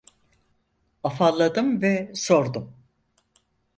[1.03, 2.73] Afalladım ve sordum: